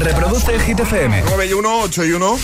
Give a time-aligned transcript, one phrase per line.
[0.00, 1.22] Reproduce el Hit FM.
[1.26, 2.38] 9 y 1, 8 y 1.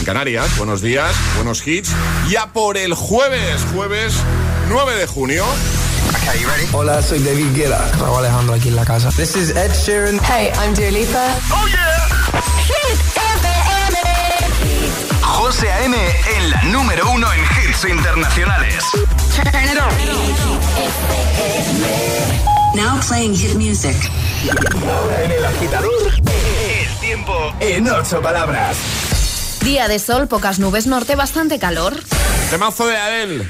[0.00, 1.92] En Canarias, buenos días, buenos hits.
[2.28, 4.14] Ya por el jueves, jueves
[4.68, 5.44] 9 de junio.
[6.72, 7.88] Hola, soy David Guetta.
[8.00, 9.10] Raúl Alejandro aquí en la casa.
[9.10, 10.18] This is Ed Sheeran.
[10.24, 11.28] Hey, I'm Dua Lipa.
[11.52, 12.08] ¡Oh, yeah!
[12.66, 12.98] Hit
[13.38, 13.96] FM.
[15.22, 15.96] José A.M.
[15.96, 18.84] en la número uno en hits internacionales.
[19.36, 19.94] Turn it on.
[22.74, 23.96] Now playing hit music.
[25.22, 26.79] En el agitador, el
[27.10, 28.78] tiempo en ocho palabras.
[29.64, 31.96] Día de sol, pocas nubes, norte, bastante calor.
[32.50, 33.48] Temazo de Adele.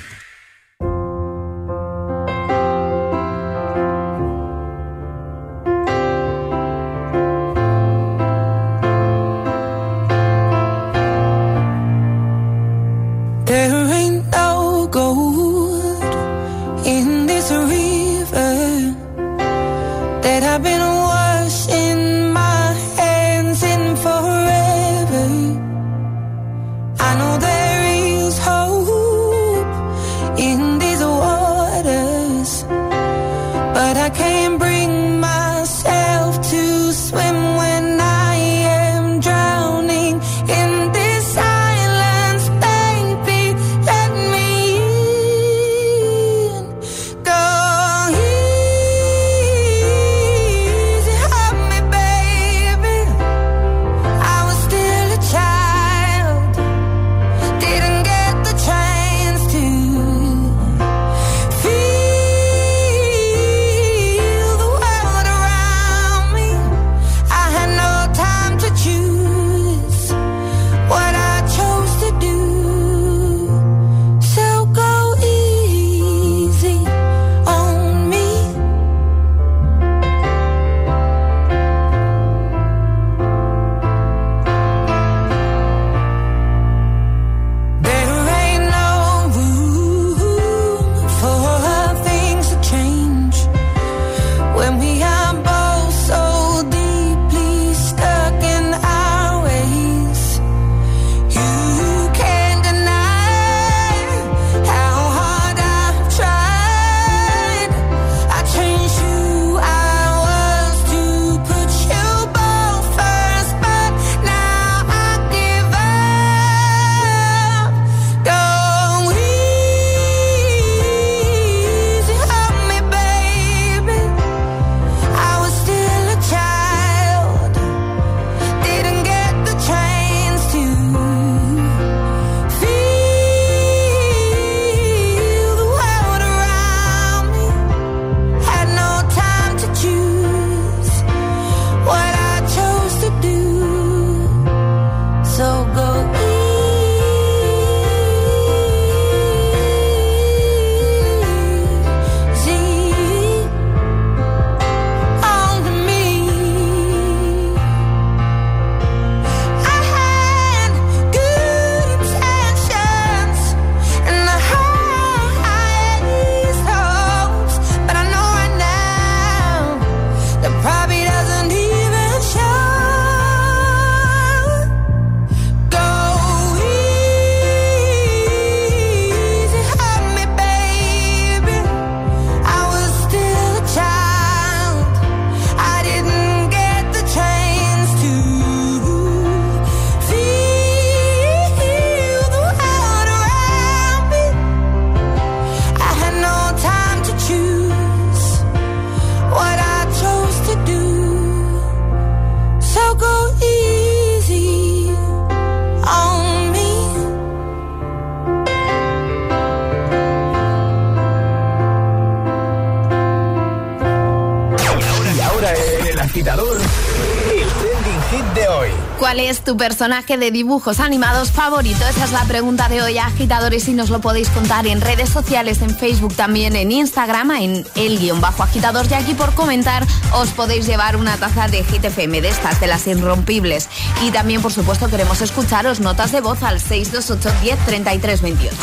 [219.51, 221.85] Tu personaje de dibujos animados favorito?
[221.89, 225.61] Esa es la pregunta de hoy, agitadores, y nos lo podéis contar en redes sociales,
[225.61, 228.87] en Facebook, también en Instagram, en el guion bajo agitador.
[228.89, 232.87] Y aquí por comentar os podéis llevar una taza de Hit de estas, de las
[232.87, 233.69] irrompibles.
[234.05, 238.57] Y también, por supuesto, queremos escucharos notas de voz al 628 10 33 28.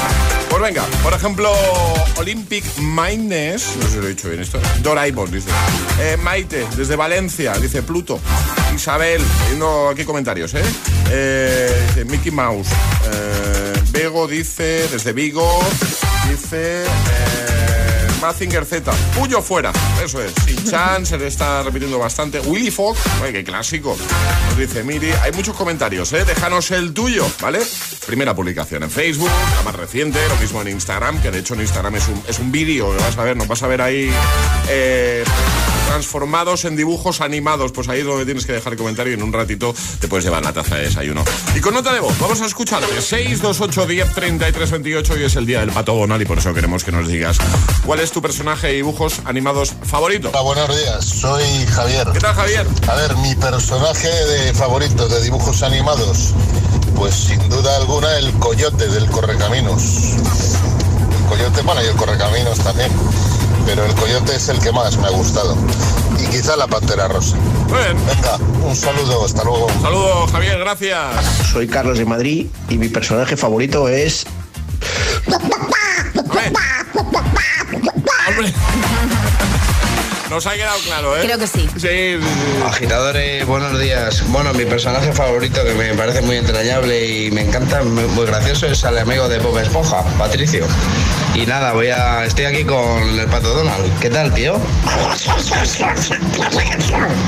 [0.49, 1.51] Pues venga, por ejemplo,
[2.15, 5.49] Olympic Mindness, no sé si lo he dicho bien esto, Doraemon, dice.
[5.99, 8.21] Eh, Maite, desde Valencia, dice Pluto.
[8.77, 10.61] Isabel, viendo aquí comentarios, ¿eh?
[11.09, 12.67] eh dice Mickey Mouse.
[13.11, 15.59] Eh, Bego dice, desde Vigo,
[16.29, 16.83] dice...
[16.83, 16.87] eh,
[18.21, 18.91] Mazinger Z.
[19.15, 19.71] Puyo fuera.
[20.03, 20.31] Eso es.
[20.45, 22.39] Sin Chan se le está repitiendo bastante.
[22.39, 22.99] Willy Fox.
[23.23, 23.95] Ay, qué clásico.
[24.49, 25.11] Nos dice Miri.
[25.21, 26.25] Hay muchos comentarios, ¿eh?
[26.25, 27.59] Déjanos el tuyo, ¿vale?
[28.07, 30.19] Primera publicación en Facebook, la más reciente.
[30.29, 32.89] Lo mismo en Instagram, que de hecho en Instagram es un, es un vídeo.
[32.91, 34.11] Vas a ver, nos vas a ver ahí.
[34.69, 35.23] eh,
[35.87, 37.71] transformados en dibujos animados.
[37.71, 40.25] Pues ahí es donde tienes que dejar el comentario y en un ratito te puedes
[40.25, 41.23] llevar la taza de desayuno.
[41.55, 43.01] Y con nota de voz, vamos a escucharte.
[43.01, 46.83] 628 10 33 28 hoy es el día del pato Donald y por eso queremos
[46.83, 47.37] que nos digas
[47.85, 50.29] cuál es tu personaje de dibujos animados favorito.
[50.29, 51.05] Hola, buenos días.
[51.05, 52.07] Soy Javier.
[52.13, 52.67] ¿Qué tal, Javier?
[52.87, 56.33] A ver, mi personaje de favorito de dibujos animados,
[56.95, 60.13] pues sin duda alguna el coyote del Correcaminos.
[61.19, 62.91] El coyote, bueno, y el Correcaminos también,
[63.67, 65.55] pero el coyote es el que más me ha gustado.
[66.17, 67.35] Y quizá la pantera rosa.
[67.67, 67.97] Bien.
[68.07, 69.67] Venga, un saludo, hasta luego.
[69.81, 70.97] Saludos, Javier, gracias.
[71.51, 74.25] Soy Carlos de Madrid y mi personaje favorito es
[78.27, 78.53] Hombre.
[80.29, 81.21] Nos ha quedado claro, ¿eh?
[81.23, 81.67] Creo que sí.
[81.77, 82.19] Sí.
[82.65, 84.23] Agitadores, buenos días.
[84.29, 88.67] Bueno, mi personaje favorito que me parece muy entrañable y me encanta, muy muy gracioso,
[88.67, 90.65] es el amigo de Bob Esponja, Patricio.
[91.37, 92.25] Y nada, voy a.
[92.25, 93.99] estoy aquí con el pato Donald.
[93.99, 94.59] ¿Qué tal, tío?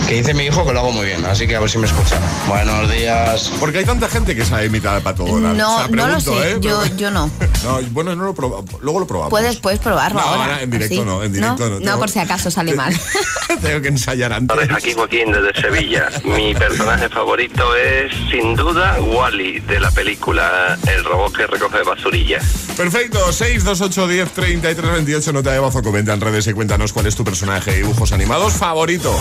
[0.07, 1.85] Que dice mi hijo que lo hago muy bien, así que a ver si me
[1.85, 2.19] escucha.
[2.47, 3.51] Buenos días.
[3.59, 5.55] Porque hay tanta gente que sabe imitar al pato Donald.
[5.59, 6.31] No, O sea, no lo sé.
[6.53, 6.57] ¿eh?
[6.59, 7.29] Yo, yo no.
[7.61, 9.29] No, bueno, no lo proba- luego lo probamos.
[9.31, 10.43] Puedes, puedes probarlo No, ahora.
[10.45, 11.01] ahora en directo ¿Sí?
[11.01, 11.75] no, en directo no.
[11.75, 12.97] No, Tengo- por si acaso sale mal.
[13.61, 14.57] Tengo que ensayar antes.
[14.57, 16.07] Hola, aquí Joaquín desde Sevilla.
[16.23, 22.39] Mi personaje favorito es sin duda Wally de la película El robot que recoge basurilla.
[22.77, 27.07] Perfecto, 628 10 33 28 nota de voz o comenta en redes y cuéntanos cuál
[27.07, 29.15] es tu personaje de dibujos animados favorito.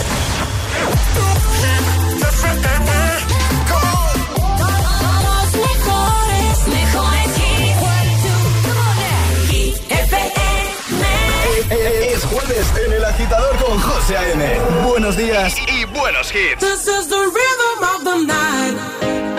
[11.71, 14.59] Es jueves en el agitador con José A.M.
[14.87, 16.59] Buenos días y buenos hits.
[16.59, 19.38] This is the rhythm of the night.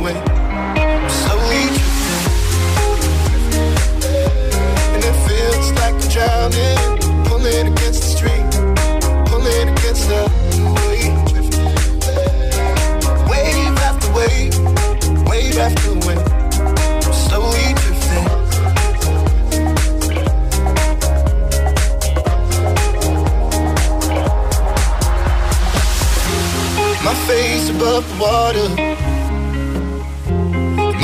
[0.00, 0.16] Wave.
[0.16, 2.24] I'm slowly drifting,
[4.94, 8.52] and it feels like I'm drowning, pulling against the stream
[9.42, 10.22] pulling against the
[10.86, 11.16] wave.
[13.30, 14.54] Wave after wave,
[15.26, 16.28] wave after wave,
[17.12, 18.26] slowly drifting.
[27.04, 29.01] My face above the water.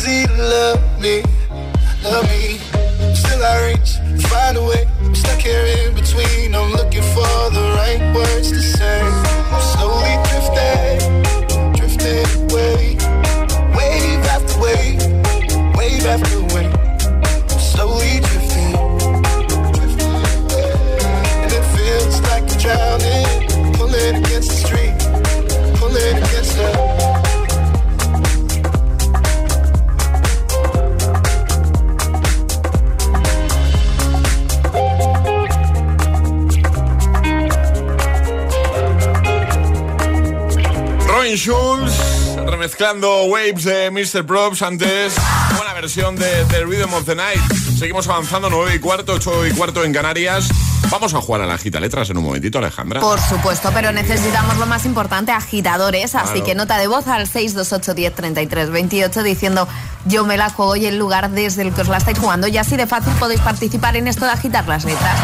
[0.00, 1.22] Easy to love me,
[2.02, 2.56] love me.
[3.14, 4.88] Still I reach, find a way.
[5.02, 6.54] I'm stuck here in between.
[6.54, 9.02] I'm looking for the right words to say.
[9.02, 10.96] I'm slowly drifting,
[11.76, 12.96] drifting away.
[13.76, 15.04] Wave after wave,
[15.76, 16.39] wave after
[41.30, 41.92] Robin Schulz
[42.44, 44.26] remezclando Waves de Mr.
[44.26, 45.14] Props antes
[45.56, 47.40] buena versión de The Rhythm of the Night
[47.78, 50.48] seguimos avanzando 9 y cuarto 8 y cuarto en Canarias
[50.90, 54.56] vamos a jugar a la gita letras en un momentito Alejandra Por supuesto, pero necesitamos
[54.56, 56.16] lo más importante, agitadores.
[56.16, 56.46] Así Claro.
[56.46, 59.68] que nota de voz al 628 10 33 28 diciendo
[60.06, 62.48] yo me la juego y el lugar desde el que os la estáis jugando.
[62.48, 65.16] Y así de fácil podéis participar en esto de agitar las letras.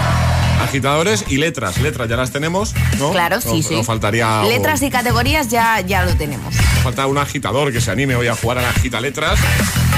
[0.67, 3.11] Agitadores y letras letras ya las tenemos ¿no?
[3.13, 3.75] Claro, sí, No- sí.
[3.77, 4.43] no faltaría.
[4.45, 6.55] Letras y categorías ya, ya lo tenemos.
[6.83, 9.39] Falta un agitador que se anime hoy a jugar a la agita letras.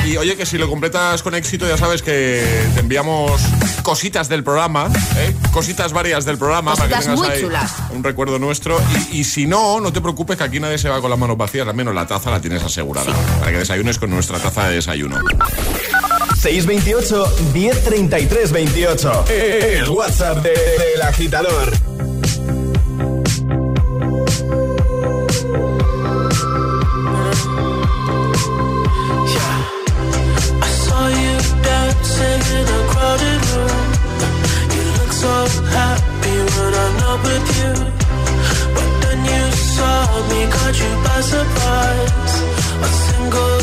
[0.06, 2.42] Y oye, que si lo completas con éxito, ya sabes que
[2.74, 3.40] te enviamos
[3.82, 5.34] cositas del programa, ¿eh?
[5.52, 7.72] cositas varias del programa para que tengas ahí chulas.
[7.90, 8.80] un recuerdo nuestro.
[9.12, 11.36] Y, y si no, no te preocupes que aquí nadie se va con las manos
[11.36, 13.12] vacías, al menos la taza la tienes asegurada.
[13.40, 15.18] Para que desayunes con nuestra taza de desayuno.
[16.36, 19.24] 628 1033 28.
[19.28, 21.72] El WhatsApp de- del agitador.
[40.78, 40.84] You
[42.80, 43.58] a single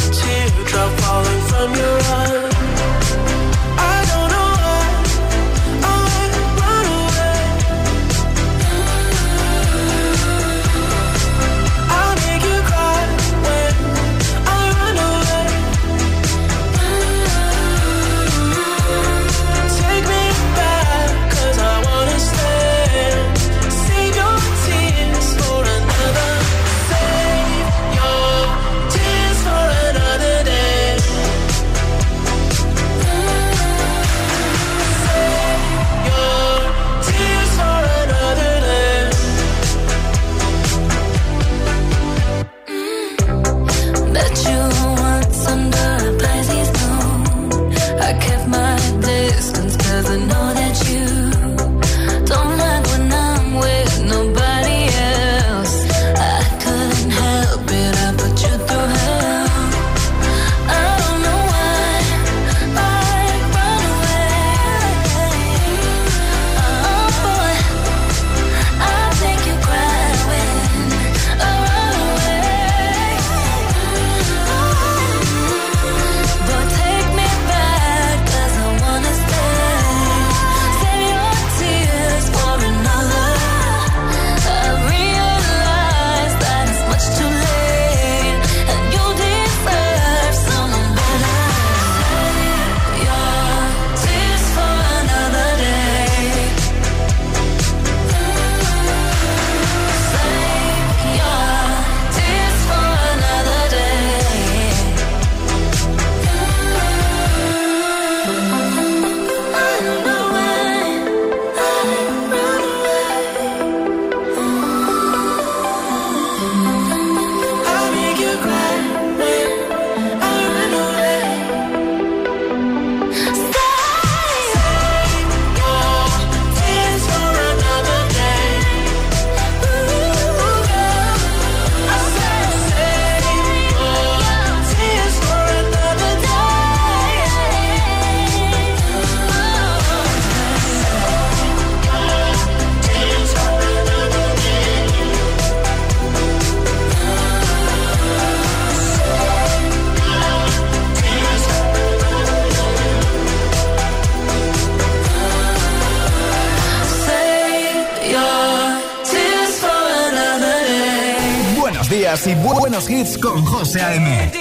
[162.87, 164.31] hits con José A.M.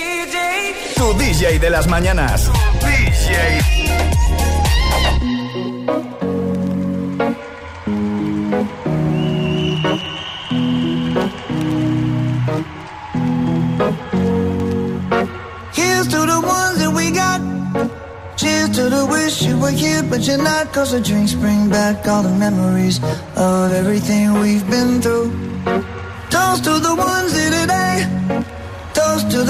[0.96, 2.50] Tu DJ de las mañanas.
[2.80, 3.60] DJ.
[15.72, 17.40] Here's to the ones that we got.
[18.36, 20.72] Cheers to the wish you were here, but you're not.
[20.72, 23.00] Cause the drinks bring back all the memories
[23.36, 25.30] of everything we've been through.
[26.30, 27.43] Toast to the ones to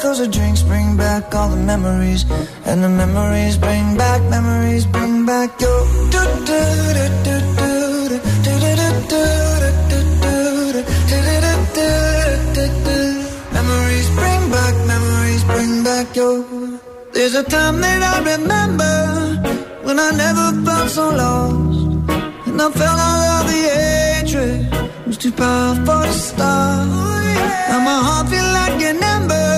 [0.00, 2.24] Cause the drinks bring back all the memories.
[2.64, 5.84] And the memories bring back, memories bring back your.
[6.14, 6.60] do do
[6.96, 9.18] do do do do do do do do
[11.74, 11.84] do
[12.56, 12.98] do do
[13.52, 16.80] Memories bring back, memories bring back your.
[17.12, 18.96] There's a time that I remember
[19.84, 22.08] when I never felt so lost.
[22.48, 26.88] And I felt all of the hatred was too powerful to stop.
[27.68, 29.49] Now my heart feel like an ember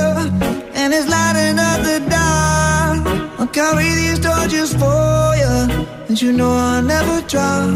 [0.93, 3.41] and it's lighting up the dark.
[3.41, 5.55] I'll carry these torches for you,
[6.09, 7.71] and you know I'll never drop.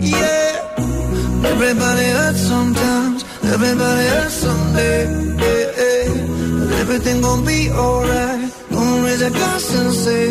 [0.00, 1.50] Yeah.
[1.52, 5.00] Everybody hurts sometimes, everybody hurts someday.
[5.44, 6.58] Yeah, yeah.
[6.58, 8.50] But everything gon' be alright.
[8.70, 10.24] Gonna raise a glass and say,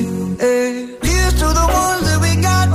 [0.43, 0.97] hey.
[1.10, 2.67] Here's to the ones that we got.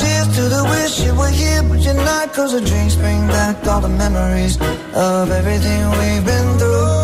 [0.00, 2.32] Cheers to the wish you were here, but you're not.
[2.32, 4.56] Cause the drinks bring back all the memories
[4.94, 7.03] of everything we've been through.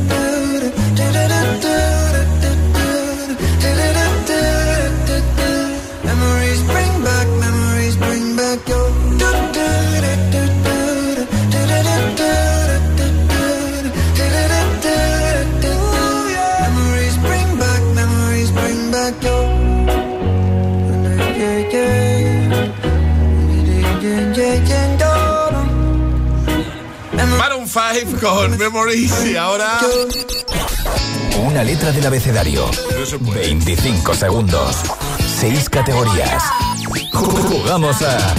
[28.35, 29.79] con Memories y ahora...
[31.45, 32.69] Una letra del abecedario.
[33.33, 34.77] 25 segundos.
[35.39, 36.43] 6 categorías.
[37.11, 38.35] Jugamos a.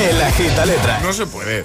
[0.00, 1.00] El agita letra.
[1.00, 1.60] No se puede.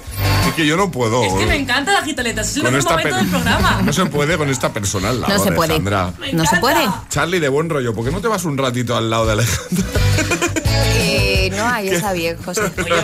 [0.46, 1.24] Es que yo no puedo.
[1.24, 3.82] Es que me encanta la gitaleta, es el Con mejor momento del programa.
[3.84, 5.32] No se puede con esta persona al lado.
[5.32, 5.74] No se puede.
[5.74, 6.12] Alejandra.
[6.32, 6.88] No se puede.
[7.08, 9.86] Charlie, de buen rollo, ¿por qué no te vas un ratito al lado de Alejandra?
[10.66, 12.62] Eh, no, ahí está bien, José.
[12.66, 13.02] Eh.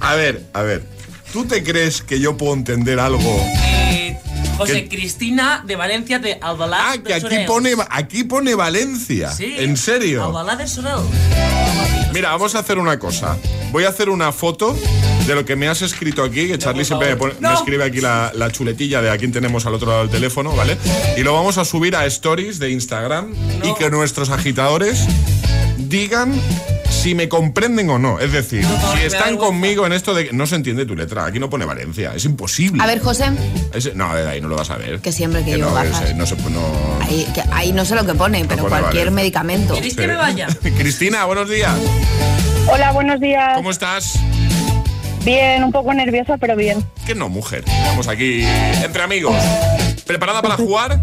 [0.00, 0.97] A ver, a ver.
[1.32, 3.20] ¿Tú te crees que yo puedo entender algo?
[3.54, 4.16] Eh,
[4.56, 4.88] José.
[4.88, 7.46] Cristina de Valencia de Albalá Ah, que aquí Sorel.
[7.46, 9.30] pone, aquí pone Valencia.
[9.30, 10.24] Sí, ¿En serio?
[10.24, 11.00] Albalá de Sorel.
[12.12, 13.36] Mira, vamos a hacer una cosa.
[13.70, 14.76] Voy a hacer una foto
[15.26, 18.00] de lo que me has escrito aquí, que Charlie siempre me, pone- me escribe aquí
[18.00, 20.78] la, la chuletilla de a quién tenemos al otro lado del teléfono, ¿vale?
[21.18, 25.04] Y lo vamos a subir a stories de Instagram y que nuestros agitadores
[25.76, 26.32] digan
[26.90, 28.18] si me comprenden o no.
[28.18, 28.64] Es decir,
[28.96, 31.24] si están conmigo en esto de que no se entiende tu letra.
[31.26, 32.82] Aquí no pone Valencia, es imposible.
[32.82, 33.26] A ver, José,
[33.72, 35.00] Ese- no, de ahí no lo vas a ver.
[35.00, 36.02] que siempre que, llevo no, gafas.
[36.02, 39.06] ese- no se no- Ahí, que- ahí no sé lo que pone, pero pone cualquier
[39.06, 39.10] Valencia.
[39.10, 39.74] medicamento.
[39.74, 40.46] ¿Queréis que me vaya?
[40.78, 41.72] Cristina, buenos días.
[42.70, 43.54] Hola, buenos días.
[43.56, 44.18] ¿Cómo estás?
[45.24, 46.84] Bien, un poco nerviosa, pero bien.
[47.06, 47.64] Que no, mujer.
[47.66, 48.42] Estamos aquí
[48.82, 49.36] entre amigos.
[50.06, 50.98] ¿Preparada para jugar?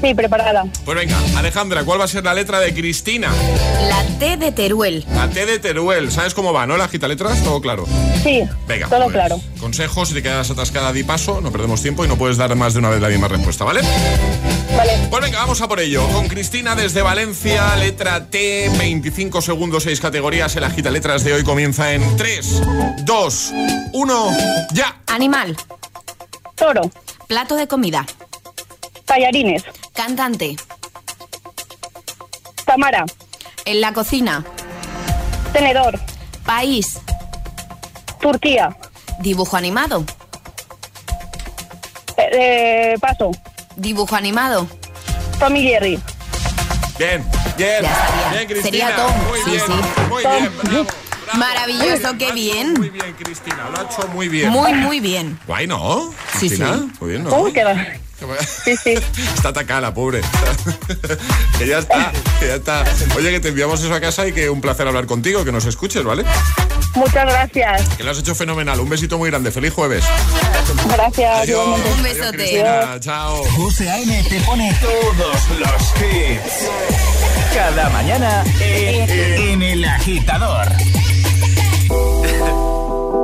[0.00, 0.64] Sí, preparada.
[0.84, 3.30] Pues venga, Alejandra, ¿cuál va a ser la letra de Cristina?
[3.88, 5.04] La T de Teruel.
[5.14, 6.10] La T de Teruel.
[6.10, 6.76] ¿Sabes cómo va, no?
[6.78, 7.86] La gita letras, todo claro.
[8.22, 9.40] Sí, Venga, todo pues, claro.
[9.58, 12.72] Consejos, si te quedas atascada, di paso, no perdemos tiempo y no puedes dar más
[12.72, 13.80] de una vez la misma respuesta, ¿vale?
[14.76, 14.92] Vale.
[15.10, 16.06] Pues venga, vamos a por ello.
[16.08, 20.54] Con Cristina desde Valencia, letra T, 25 segundos, 6 categorías.
[20.56, 22.62] El agita letras de hoy comienza en 3,
[23.04, 23.52] 2,
[23.92, 24.30] 1,
[24.72, 25.02] ya.
[25.08, 25.56] Animal.
[26.54, 26.90] Toro.
[27.26, 28.06] Plato de comida.
[29.10, 29.64] Tallarines.
[29.92, 30.54] Cantante.
[32.64, 33.04] Tamara.
[33.64, 34.44] En la cocina.
[35.52, 35.98] Tenedor.
[36.46, 37.00] País.
[38.20, 38.76] Turquía.
[39.18, 40.04] Dibujo animado.
[42.18, 43.32] Eh, eh, paso.
[43.74, 44.68] Dibujo animado.
[45.40, 45.98] Tom y Jerry.
[46.96, 47.24] Bien,
[47.56, 47.82] bien.
[47.82, 48.30] Ya estaría.
[48.30, 48.62] Bien, Cristina.
[48.62, 49.12] Sería Tom.
[49.28, 49.72] Muy Sí, bien, sí.
[50.08, 50.32] muy Tom.
[50.38, 50.86] bien, bravo.
[51.34, 52.74] Maravilloso, qué Lo ha hecho bien.
[52.74, 54.50] Muy bien, Cristina, lo ha hecho muy bien.
[54.50, 55.36] Muy, muy bien.
[55.48, 56.12] Guay, ¿no?
[56.38, 56.76] Sí, Cristina?
[56.78, 56.92] sí.
[57.00, 57.36] Muy bien, ¿no?
[57.40, 57.74] Uy, qué va.
[58.64, 58.94] Sí, sí.
[59.34, 60.20] Está atacada la pobre.
[61.58, 62.84] que ya está, que ya está.
[63.16, 65.64] Oye, que te enviamos eso a casa y que un placer hablar contigo, que nos
[65.66, 66.24] escuches, ¿vale?
[66.94, 67.88] Muchas gracias.
[67.96, 68.80] Que lo has hecho fenomenal.
[68.80, 69.50] Un besito muy grande.
[69.50, 70.04] Feliz jueves.
[70.88, 71.40] Gracias.
[71.42, 71.80] Adiós.
[71.96, 72.64] Un besote.
[73.00, 73.42] Chao.
[73.56, 74.24] José A.M.
[74.28, 76.68] te pone todos los hits.
[77.54, 80.68] Cada mañana en, en El Agitador.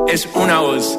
[0.09, 0.99] es una voz.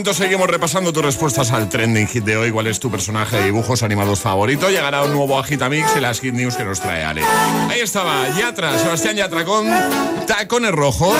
[0.00, 2.50] momento seguimos repasando tus respuestas al trending hit de hoy.
[2.50, 4.70] ¿Cuál es tu personaje de dibujos animados favorito?
[4.70, 7.22] Llegará un nuevo Agitamix y las hit news que nos trae Ale.
[7.68, 9.68] Ahí estaba Yatra, Sebastián Yatra con
[10.26, 11.18] tacones rojos.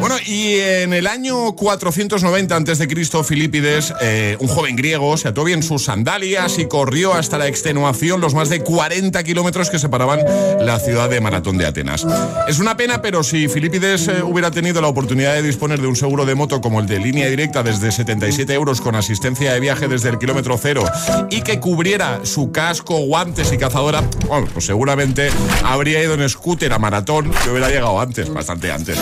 [0.00, 5.62] Bueno, y en el año 490 a.C., Filipides, eh, un joven griego, se ató bien
[5.62, 10.20] sus sandalias y corrió hasta la extenuación los más de 40 kilómetros que separaban
[10.60, 12.06] la ciudad de Maratón de Atenas.
[12.46, 15.96] Es una pena, pero si Filipides eh, hubiera tenido la oportunidad de disponer de un
[15.96, 19.88] seguro de moto como el de línea directa desde 77 euros con asistencia de viaje
[19.88, 20.84] desde el kilómetro cero
[21.30, 25.30] y que cubriera su casco, guantes y cazadora, bueno, pues seguramente
[25.64, 28.98] habría ido en scooter a Maratón que hubiera llegado antes, bastante antes.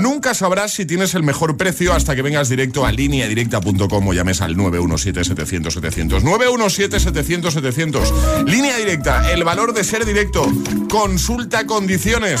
[0.00, 4.40] Nunca sabrás si tienes el mejor precio hasta que vengas directo a lineadirecta.com o llames
[4.40, 6.22] al 917-700-700.
[6.22, 8.44] 917-700-700.
[8.44, 10.46] Línea directa, el valor de ser directo.
[10.88, 12.40] Consulta condiciones.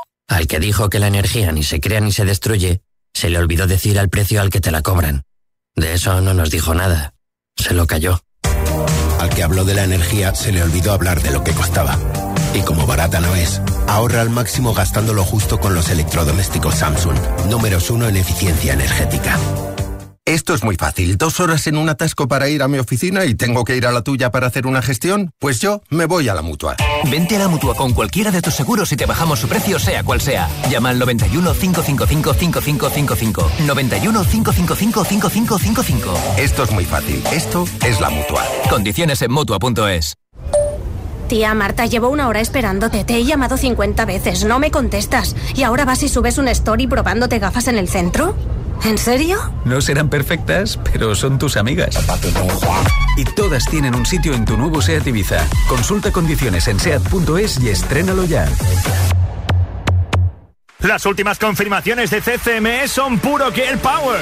[0.31, 2.81] Al que dijo que la energía ni se crea ni se destruye,
[3.13, 5.23] se le olvidó decir al precio al que te la cobran.
[5.75, 7.13] De eso no nos dijo nada.
[7.57, 8.21] Se lo cayó.
[9.19, 11.99] Al que habló de la energía se le olvidó hablar de lo que costaba.
[12.53, 17.17] Y como barata no es, ahorra al máximo gastando lo justo con los electrodomésticos Samsung,
[17.49, 19.37] números uno en eficiencia energética.
[20.31, 21.17] Esto es muy fácil.
[21.17, 23.91] Dos horas en un atasco para ir a mi oficina y tengo que ir a
[23.91, 25.33] la tuya para hacer una gestión.
[25.39, 26.77] Pues yo me voy a la mutua.
[27.11, 30.05] Vente a la mutua con cualquiera de tus seguros y te bajamos su precio, sea
[30.05, 30.47] cual sea.
[30.69, 33.51] Llama al 91 555 5555.
[33.65, 36.13] 91 555 5555.
[36.37, 37.21] Esto es muy fácil.
[37.33, 38.45] Esto es la mutua.
[38.69, 40.15] Condiciones en mutua.es.
[41.27, 43.03] Tía Marta, llevo una hora esperándote.
[43.03, 45.35] Te he llamado 50 veces, no me contestas.
[45.55, 48.33] ¿Y ahora vas y subes un story probándote gafas en el centro?
[48.83, 49.37] ¿En serio?
[49.63, 51.95] No serán perfectas, pero son tus amigas.
[53.17, 55.45] Y todas tienen un sitio en tu nuevo SEAT Ibiza.
[55.67, 58.47] Consulta condiciones en SEAT.es y estrénalo ya.
[60.79, 64.19] Las últimas confirmaciones de CCME son puro Girl Power.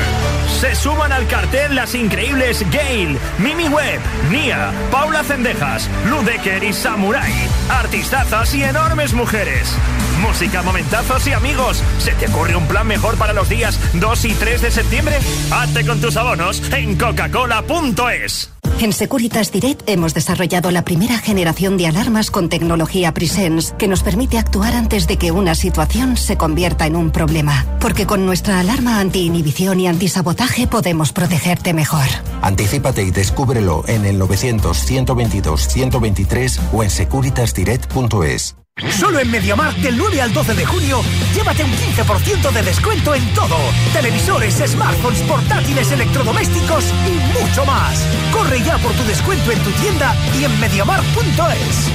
[0.59, 7.31] Se suman al cartel las increíbles Gail, Mimi Webb, Nia, Paula Cendejas, Ludecker y Samurai.
[7.69, 9.73] Artistazas y enormes mujeres.
[10.19, 11.83] Música, momentazos y amigos.
[11.99, 15.17] ¿Se te ocurre un plan mejor para los días 2 y 3 de septiembre?
[15.51, 18.51] Hazte con tus abonos en coca-cola.es.
[18.79, 24.03] En Securitas Direct hemos desarrollado la primera generación de alarmas con tecnología Presence que nos
[24.03, 27.65] permite actuar antes de que una situación se convierta en un problema.
[27.81, 32.07] Porque con nuestra alarma anti-inhibición y antisabotaje podemos protegerte mejor.
[32.41, 38.58] Anticípate y descúbrelo en el 900-122-123 o en securitasdirect.es.
[38.91, 41.01] Solo en MediaMarkt del 9 al 12 de junio,
[41.33, 43.57] llévate un 15% de descuento en todo.
[43.93, 47.99] Televisores, smartphones, portátiles, electrodomésticos y mucho más.
[48.31, 51.91] Corre ya por tu descuento en tu tienda y en MediaMarkt.es.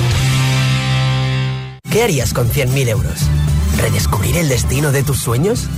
[1.91, 3.21] ¿Qué harías con 100.000 euros?
[3.79, 5.69] ¿Redescubrir el destino de tus sueños?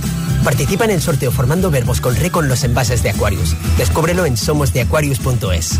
[0.43, 3.55] Participa en el sorteo formando verbos con re con los envases de Aquarius.
[3.77, 5.79] Descúbrelo en somosdeaquarius.es.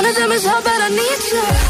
[0.00, 1.69] one of them is how bad I need you.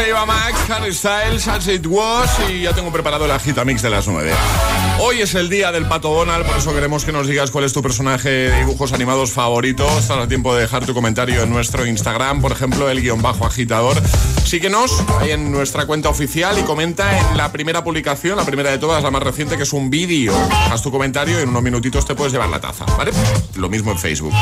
[0.00, 0.39] And Queens, se lleva Max,
[0.90, 4.32] Harry Styles, As It Was y ya tengo preparado la gita mix de las 9.
[4.98, 7.72] Hoy es el día del Pato Donald, por eso queremos que nos digas cuál es
[7.72, 9.86] tu personaje de dibujos animados favorito.
[9.98, 13.46] Estás a tiempo de dejar tu comentario en nuestro Instagram, por ejemplo, el guion bajo
[13.46, 14.02] agitador.
[14.44, 18.78] Síguenos ahí en nuestra cuenta oficial y comenta en la primera publicación, la primera de
[18.78, 20.34] todas, la más reciente, que es un vídeo.
[20.72, 23.12] Haz tu comentario y en unos minutitos te puedes llevar la taza, ¿vale?
[23.54, 24.34] Lo mismo en Facebook.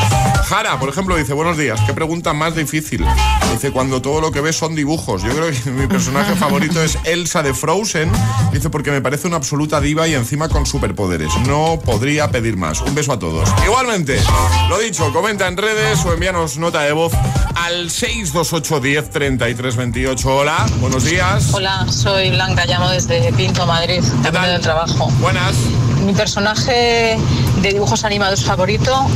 [0.46, 3.04] Jara, por ejemplo, dice, buenos días, ¿qué pregunta más difícil?
[3.52, 5.22] Dice, cuando todo lo que ves son dibujos.
[5.22, 8.10] Yo creo que mi personaje favorito es Elsa de Frozen.
[8.52, 11.32] Dice, porque me parece una absoluta diva y encima con superpoderes.
[11.46, 12.80] No podría pedir más.
[12.80, 13.48] Un beso a todos.
[13.64, 14.20] Igualmente,
[14.68, 17.12] lo dicho, comenta en redes o envíanos nota de voz
[17.54, 20.36] al 628 10 33 28.
[20.36, 21.52] Hola, buenos días.
[21.52, 25.10] Hola, soy Blanca, llamo desde Pinto, Madrid, del trabajo.
[25.20, 25.56] Buenas.
[26.04, 27.18] Mi personaje
[27.60, 29.06] de dibujos animados favorito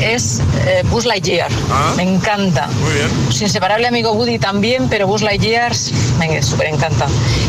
[0.00, 1.50] es eh, Buzz Lightyear.
[1.70, 1.94] Ah.
[1.96, 2.66] Me encanta.
[2.66, 3.08] Muy bien.
[3.30, 5.72] Su inseparable amigo Woody también, pero Buzz Lightyear
[6.18, 7.06] me súper encanta.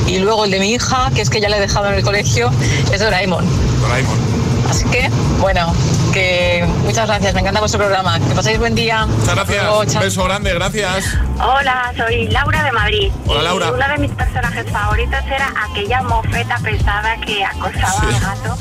[0.08, 2.04] Y luego el de mi hija, que es que ya le he dejado en el
[2.04, 2.52] colegio,
[2.91, 3.45] es Doraemon.
[3.82, 4.31] Doraemon.
[4.72, 5.09] Así que,
[5.41, 5.74] bueno,
[6.13, 8.17] que muchas gracias, me encanta vuestro programa.
[8.22, 9.05] Que paséis buen día.
[9.05, 9.63] Muchas gracias.
[9.65, 10.01] Luego, chao.
[10.01, 11.03] Beso grande, gracias.
[11.43, 13.11] Hola, soy Laura de Madrid.
[13.28, 13.72] Hola, Y Laura.
[13.74, 18.57] uno de mis personajes favoritos era aquella mofeta pesada que acosaba al gato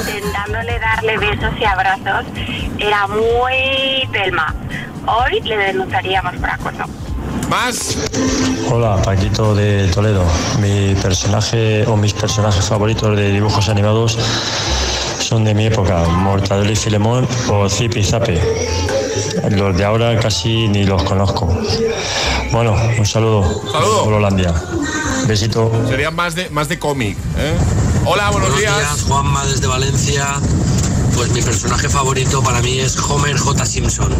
[0.00, 2.24] intentándole darle besos y abrazos.
[2.80, 4.52] Era muy Telma.
[5.06, 6.84] Hoy le denunciaríamos por acoso.
[7.48, 7.96] Más.
[8.72, 10.24] Hola, Paquito de Toledo.
[10.60, 14.18] Mi personaje o mis personajes favoritos de dibujos animados
[15.34, 18.40] son de mi época, Mortadelo y Filemón o Zip y Zape.
[19.50, 21.52] Los de ahora casi ni los conozco.
[22.52, 23.42] Bueno, un saludo.
[23.72, 24.04] Saludo.
[24.04, 24.54] Holandia.
[25.26, 25.72] Besito.
[25.88, 27.18] Sería más de, más de cómic.
[27.36, 27.56] ¿eh?
[28.06, 29.02] Hola, buenos, días.
[29.08, 30.24] Juanma desde Valencia.
[31.16, 33.66] Pues mi personaje favorito para mí es Homer J.
[33.66, 34.14] Simpson,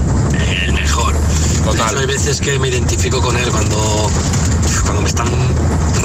[0.64, 1.14] el mejor.
[1.14, 4.10] De hecho, hay veces que me identifico con él cuando,
[4.82, 5.28] cuando me están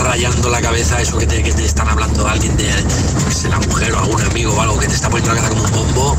[0.10, 3.60] rayando la cabeza, eso que te, que te están hablando alguien de que sé, la
[3.60, 6.18] mujer o algún amigo o algo que te está poniendo la cabeza como un bombo.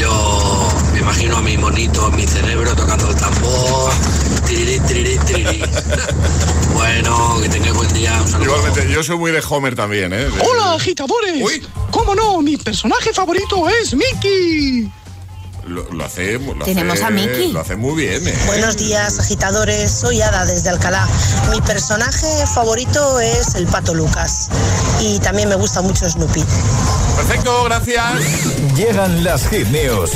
[0.00, 3.92] Yo me imagino a mi monito en mi cerebro tocando el tambor.
[4.46, 5.62] Tirirí, tirirí, tirirí.
[6.72, 8.18] bueno, que tenga buen día.
[8.22, 8.46] Un saludo.
[8.46, 10.26] Igualmente, yo soy muy de Homer también, ¿eh?
[10.50, 11.60] Hola, agitadores.
[11.90, 12.40] ¿Cómo no?
[12.40, 14.90] Mi personaje favorito es Mickey.
[15.68, 17.52] Lo, lo hace, lo Tenemos hace- a Miki.
[17.52, 18.34] Lo hace muy bien, ¿eh?
[18.46, 19.90] Buenos días, agitadores.
[19.90, 21.06] Soy Ada desde Alcalá.
[21.50, 24.48] Mi personaje favorito es el Pato Lucas.
[25.00, 26.42] Y también me gusta mucho Snoopy.
[27.28, 28.48] Perfecto, gracias.
[28.74, 30.10] Llegan las hit news.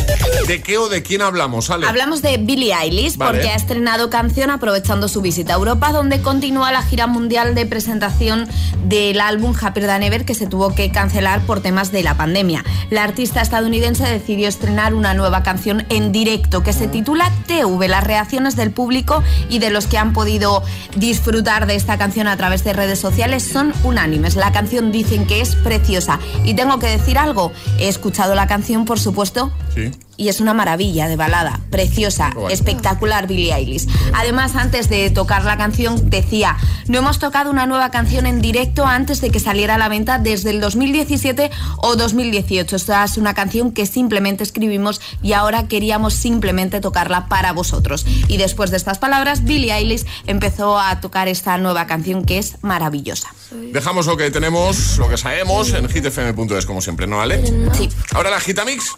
[0.46, 1.86] ¿De qué o de quién hablamos, Ale?
[1.86, 3.32] Hablamos de Billie Eilish Vale.
[3.32, 7.66] porque ha estrenado canción aprovechando su visita a Europa, donde continúa la gira mundial de
[7.66, 8.48] presentación
[8.84, 12.64] del álbum Happier Than Ever que se tuvo que cancelar por temas de la pandemia.
[12.88, 17.88] La artista estadounidense decidió estrenar una nueva canción en directo que se titula TV.
[17.88, 20.62] Las reacciones del público y de los que han podido
[20.96, 24.34] disfrutar de esta canción a través de redes sociales son unánimes.
[24.34, 27.52] La canción dicen que es preciosa y tengo que decir algo.
[27.78, 29.90] He escuchado la canción, por supuesto, Sí.
[30.22, 33.88] Y es una maravilla de balada, preciosa, espectacular Billie Eilish.
[34.14, 36.56] Además, antes de tocar la canción, decía,
[36.86, 40.20] no hemos tocado una nueva canción en directo antes de que saliera a la venta
[40.20, 42.76] desde el 2017 o 2018.
[42.76, 48.06] Esta es una canción que simplemente escribimos y ahora queríamos simplemente tocarla para vosotros.
[48.28, 52.62] Y después de estas palabras, Billie Eilish empezó a tocar esta nueva canción que es
[52.62, 53.34] maravillosa.
[53.72, 57.44] Dejamos lo que tenemos, lo que sabemos en hitfm.es, como siempre, ¿no, Ale?
[57.74, 57.88] Sí.
[58.12, 58.94] Ahora la Gitamix.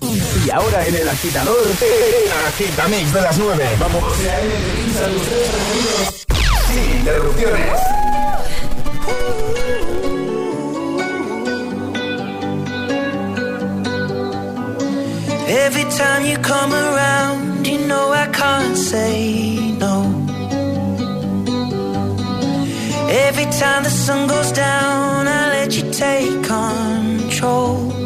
[0.47, 3.65] Y ahora en el agitador, el agitamix de las 9.
[3.79, 4.03] Vamos.
[6.67, 7.81] Sin interrupciones.
[15.47, 19.97] Every time you come around, you know I can't say no.
[23.09, 28.04] Every time the sun goes down, I let you take control.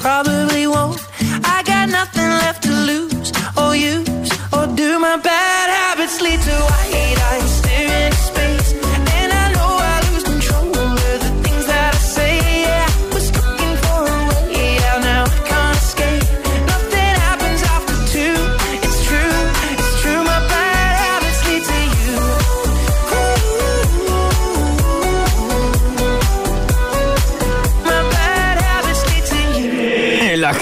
[0.00, 0.59] Probably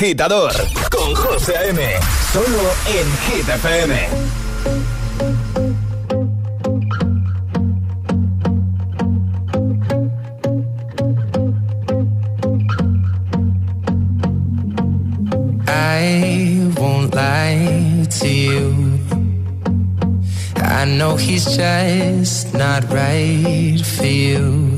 [0.09, 0.53] agitador
[0.91, 1.83] con José A.M.
[2.33, 4.09] Solo en Hit FM.
[15.67, 18.99] I won't lie to you.
[20.57, 24.78] I know he's just not right for you.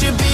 [0.00, 0.33] Should be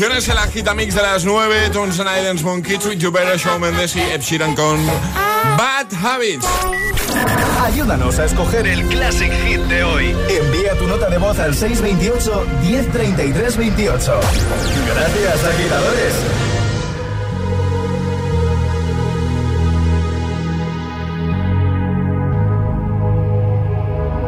[0.00, 3.60] Interrupciones, el agita mix de las 9, Tones and Islands, Monkey Tweet, You Better, Shawn
[3.60, 4.78] Mendes y Ed Sheeran con
[5.58, 6.46] Bad Habits.
[7.62, 10.16] Ayúdanos a escoger el Classic Hit de hoy.
[10.30, 14.20] Envía tu nota de voz al 628 1033 28.
[14.86, 16.14] Gracias, agitadores.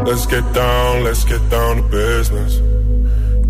[0.05, 2.72] Let's get down, let's get down to business.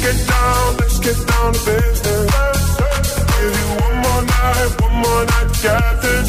[0.00, 2.30] Let's get down, let's get down to business.
[3.34, 6.28] Give you one more night, one more night to get this.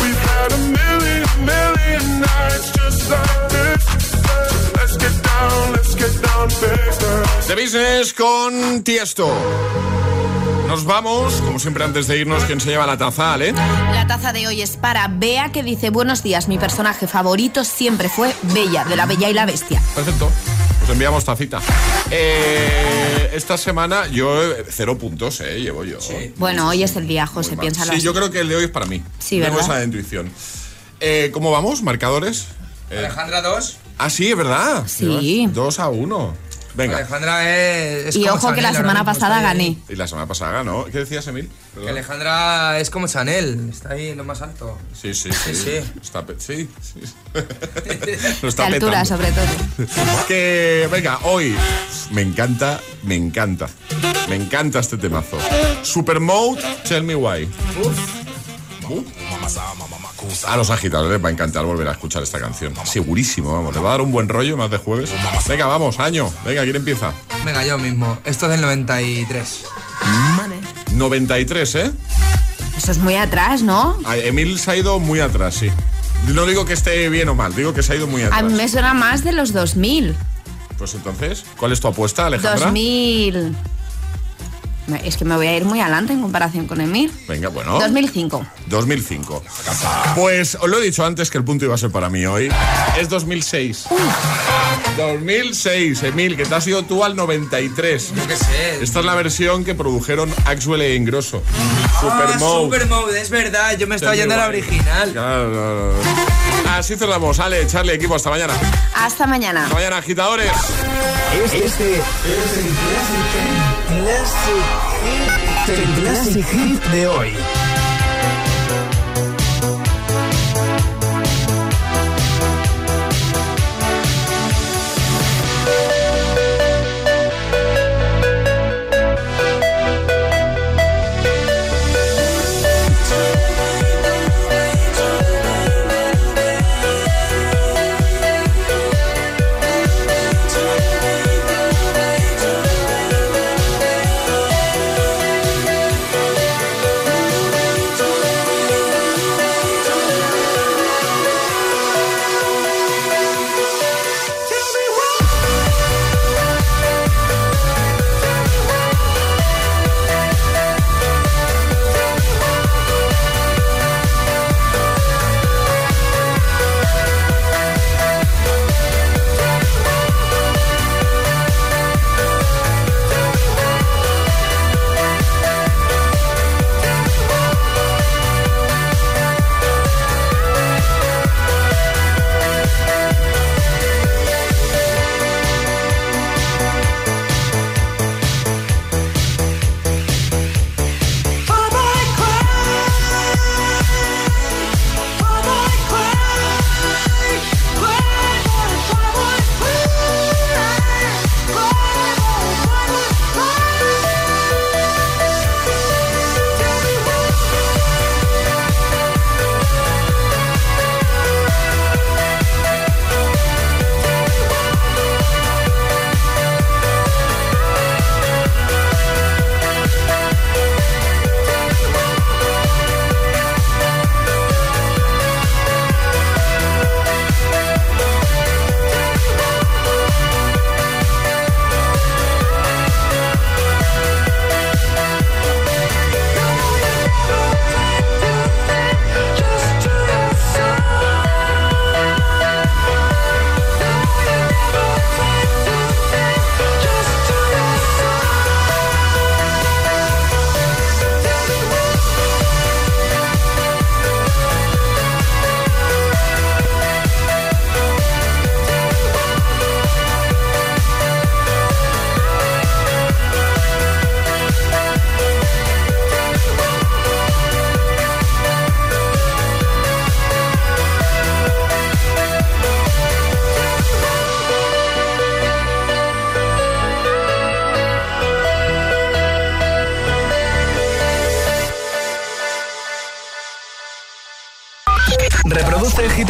[0.00, 3.82] We've had a million, million nights just like this.
[4.22, 4.34] So
[4.76, 7.46] let's get down, let's get down to business.
[7.48, 9.28] The Business con Tiesto.
[10.68, 13.52] Nos vamos, como siempre antes de irnos, ¿quién se lleva la taza, Ale?
[13.52, 18.08] La taza de hoy es para Bea que dice buenos días, mi personaje favorito siempre
[18.08, 19.82] fue Bella, de la Bella y la Bestia.
[19.96, 20.30] Perfecto.
[20.84, 21.60] Os enviamos tacita.
[22.10, 25.98] Eh, esta semana yo eh, cero puntos, eh, llevo yo.
[26.36, 28.04] Bueno, hoy es el día, José, piénsalo Sí, así.
[28.04, 29.02] yo creo que el de hoy es para mí.
[29.18, 29.76] Sí, Tengo ¿verdad?
[29.78, 30.30] esa intuición.
[31.00, 31.82] Eh, ¿Cómo vamos?
[31.82, 32.46] ¿Marcadores?
[32.90, 33.76] Eh, Alejandra 2.
[33.98, 34.84] ah, sí, es verdad.
[34.86, 35.48] Sí.
[35.52, 36.34] Dos a uno.
[36.74, 36.96] Venga.
[36.96, 38.06] Alejandra es.
[38.06, 39.78] es Y como ojo que la semana pasada gané.
[39.88, 40.84] Y la semana pasada ganó.
[40.86, 41.48] ¿Qué decías, Emil?
[41.80, 44.76] Que Alejandra es como Chanel, está ahí en lo más alto.
[44.92, 45.54] Sí, sí, sí.
[45.54, 45.92] Sí, sí.
[46.02, 47.00] Está pe- sí, sí.
[48.42, 49.46] Lo está De altura, sobre todo.
[50.28, 51.56] Que, venga, hoy
[52.10, 53.68] me encanta, me encanta,
[54.28, 55.38] me encanta este temazo.
[55.82, 57.48] Super Mode, Tell Me Why.
[60.46, 62.74] A los agitadores les va a encantar volver a escuchar esta canción.
[62.84, 63.74] Segurísimo, vamos.
[63.74, 65.10] Le va a dar un buen rollo más de jueves.
[65.48, 66.30] Venga, vamos, año.
[66.44, 67.12] Venga, ¿quién empieza?
[67.44, 68.18] Venga, yo mismo.
[68.24, 69.64] Esto es del 93.
[70.92, 71.92] 93, ¿eh?
[72.76, 73.96] Eso es muy atrás, ¿no?
[74.04, 75.70] Ah, Emil se ha ido muy atrás, sí.
[76.28, 78.44] No digo que esté bien o mal, digo que se ha ido muy A atrás.
[78.44, 80.14] mí me suena más de los 2000.
[80.78, 82.66] Pues entonces, ¿cuál es tu apuesta, Alejandra?
[82.66, 83.54] 2000.
[85.02, 87.10] Es que me voy a ir muy adelante en comparación con Emil.
[87.26, 87.78] Venga, bueno.
[87.80, 88.46] 2005.
[88.66, 89.42] 2005.
[90.14, 92.50] Pues os lo he dicho antes que el punto iba a ser para mí hoy.
[92.98, 93.86] Es 2006.
[94.96, 98.12] 2006, Emil, que te has ido tú al 93.
[98.14, 98.82] Yo qué sé.
[98.82, 101.42] Esta es la versión que produjeron Axwell e Ingrosso.
[102.00, 102.64] Super Ah, Mode.
[102.64, 103.76] Supermode, es verdad.
[103.78, 105.12] Yo me estaba yendo a la original.
[105.12, 106.43] Claro, claro, claro.
[106.78, 107.38] Así cerramos.
[107.38, 108.54] Ale, Charlie, equipo, hasta mañana.
[108.94, 109.62] Hasta mañana.
[109.62, 110.50] Hasta mañana, agitadores.
[111.32, 112.68] Este es el
[114.02, 114.64] Classic,
[115.68, 117.36] el Classic Hit de hoy.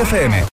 [0.04, 0.43] FM.